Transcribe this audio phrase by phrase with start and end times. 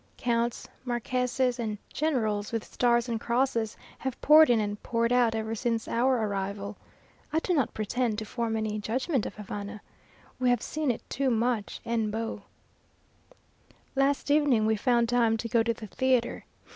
[0.17, 5.53] Counts, marquesses, and generals, with stars and crosses, have poured in and poured out ever
[5.53, 6.75] since our arrival.
[7.31, 9.79] I do not pretend to form any judgment of Havana.
[10.39, 12.41] We have seen it too much en beau.
[13.95, 16.45] Last evening we found time to go to the theatre.